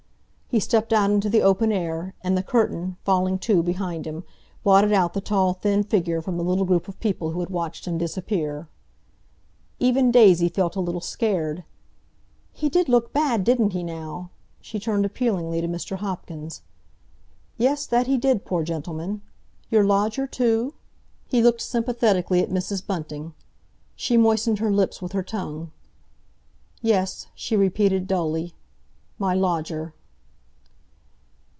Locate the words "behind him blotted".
3.63-4.91